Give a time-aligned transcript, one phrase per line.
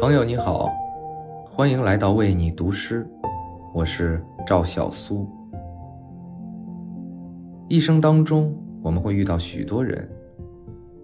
[0.00, 0.72] 朋友你好，
[1.44, 3.06] 欢迎来到为你读诗，
[3.74, 5.28] 我是赵小苏。
[7.68, 10.08] 一生当中，我们会遇到许多人，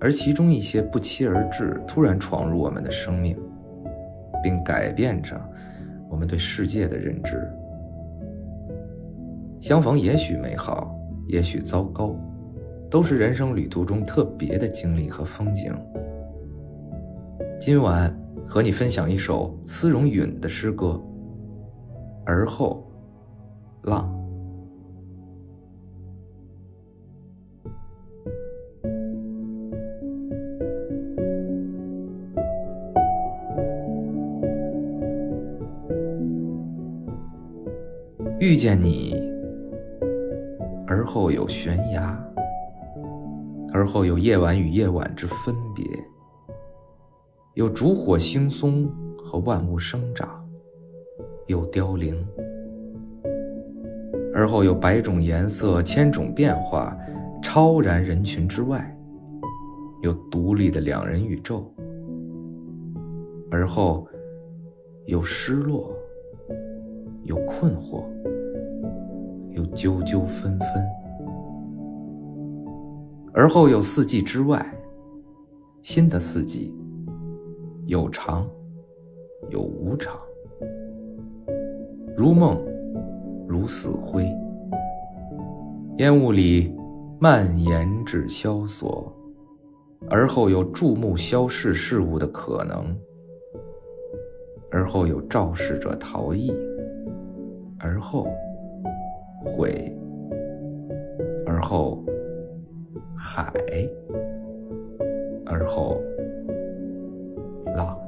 [0.01, 3.39] 而其中一些不期而至，突然闯入我们的生命，
[4.43, 5.39] 并改变着
[6.09, 7.47] 我们对世界的认知。
[9.61, 10.91] 相逢也许美好，
[11.29, 12.17] 也许糟糕，
[12.91, 15.71] 都是人生旅途中特别的经历和风景。
[17.61, 18.11] 今晚
[18.47, 20.87] 和你分享一首丝绒允的诗歌
[22.25, 22.87] 《而后
[23.83, 24.11] 浪》。
[38.39, 39.21] 遇见你，
[40.87, 42.17] 而后有悬崖，
[43.73, 45.85] 而后有夜晚与夜晚之分别。
[47.57, 50.47] 有烛火惺忪和万物生长，
[51.47, 52.15] 有凋零，
[54.35, 56.95] 而后有百种颜色、千种变化，
[57.43, 58.95] 超然人群之外，
[60.03, 61.65] 有独立的两人宇宙，
[63.51, 64.07] 而后
[65.07, 65.97] 有失落，
[67.23, 68.05] 有困惑，
[69.53, 70.69] 有纠纠纷纷，
[73.33, 74.79] 而后有四季之外，
[75.81, 76.77] 新的四季。
[77.87, 78.45] 有常，
[79.49, 80.19] 有无常，
[82.17, 82.59] 如梦，
[83.47, 84.27] 如死灰。
[85.99, 86.75] 烟雾里
[87.21, 89.13] 蔓延至萧索，
[90.11, 92.85] 而后有注目消逝事物的可能，
[94.69, 96.53] 而后有肇事者逃逸，
[97.79, 98.27] 而后
[99.45, 99.97] 悔，
[101.47, 102.05] 而后
[103.17, 103.53] 海，
[105.45, 106.01] 而后。
[107.77, 108.06] 知道